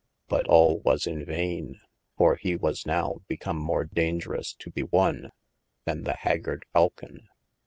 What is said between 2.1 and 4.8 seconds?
for he was now become more daungerous to